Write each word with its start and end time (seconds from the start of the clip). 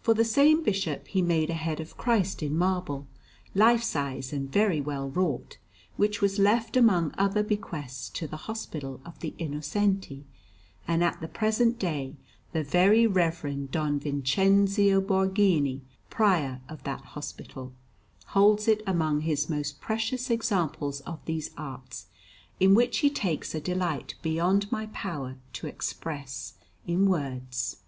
For 0.00 0.14
the 0.14 0.24
same 0.24 0.62
Bishop 0.62 1.08
he 1.08 1.22
made 1.22 1.50
a 1.50 1.54
head 1.54 1.80
of 1.80 1.96
Christ 1.96 2.40
in 2.40 2.56
marble, 2.56 3.04
life 3.52 3.82
size 3.82 4.32
and 4.32 4.48
very 4.48 4.80
well 4.80 5.10
wrought, 5.10 5.58
which 5.96 6.22
was 6.22 6.38
left 6.38 6.76
among 6.76 7.12
other 7.18 7.42
bequests 7.42 8.08
to 8.10 8.28
the 8.28 8.36
Hospital 8.46 9.00
of 9.04 9.18
the 9.18 9.34
Innocenti; 9.40 10.22
and 10.86 11.02
at 11.02 11.20
the 11.20 11.26
present 11.26 11.80
day 11.80 12.14
the 12.52 12.62
Very 12.62 13.08
Reverend 13.08 13.72
Don 13.72 13.98
Vincenzio 13.98 15.00
Borghini, 15.00 15.80
Prior 16.10 16.60
of 16.68 16.84
that 16.84 17.00
hospital, 17.16 17.72
holds 18.26 18.68
it 18.68 18.84
among 18.86 19.22
his 19.22 19.50
most 19.50 19.80
precious 19.80 20.30
examples 20.30 21.00
of 21.00 21.18
these 21.24 21.50
arts, 21.58 22.06
in 22.60 22.76
which 22.76 22.98
he 22.98 23.10
takes 23.10 23.52
a 23.52 23.60
delight 23.60 24.14
beyond 24.22 24.70
my 24.70 24.86
power 24.92 25.38
to 25.54 25.66
express 25.66 26.54
in 26.86 27.06
words. 27.10 27.78